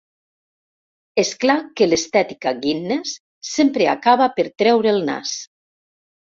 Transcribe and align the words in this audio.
És 1.23 1.31
clar 1.43 1.57
que 1.81 1.89
l'estètica 1.91 2.55
Guinness 2.65 3.13
sempre 3.53 3.89
acaba 3.95 4.31
per 4.41 4.49
treure 4.65 4.95
el 4.97 5.01
nas. 5.15 5.39